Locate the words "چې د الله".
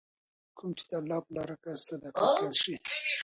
0.77-1.19